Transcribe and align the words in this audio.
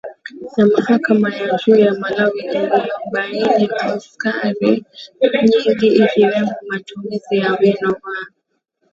na 0.57 0.65
mahakama 0.67 1.29
ya 1.35 1.57
juu 1.57 1.75
ya 1.75 1.93
Malawi 1.99 2.39
iliyobaini 2.39 3.69
osari 3.95 4.85
nyingi 5.21 5.95
ikiwemo 5.95 6.55
matumzii 6.67 7.37
ya 7.37 7.53
wino 7.61 7.89
wa 7.91 8.15